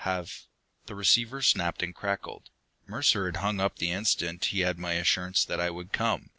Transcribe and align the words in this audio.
"Have" 0.05 0.45
The 0.87 0.95
receiver 0.95 1.43
snapped 1.43 1.83
and 1.83 1.93
crackled; 1.93 2.49
Mercer 2.87 3.27
had 3.27 3.35
hung 3.37 3.59
up 3.59 3.75
the 3.75 3.91
instant 3.91 4.45
he 4.45 4.61
had 4.61 4.79
my 4.79 4.93
assurance 4.93 5.45
that 5.45 5.59
I 5.61 5.69
would 5.69 5.91
come. 5.93 6.29